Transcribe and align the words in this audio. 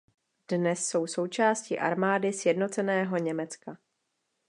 Dnes 0.47 0.87
jsou 0.89 1.07
součástí 1.07 1.79
armády 1.79 2.33
sjednoceného 2.33 3.17
Německa. 3.17 3.77